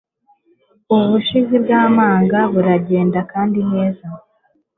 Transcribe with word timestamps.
Ubushizi 0.95 1.55
bwamanga 1.63 2.37
baragenda 2.53 3.19
kandi 3.31 3.59
neza 3.71 4.05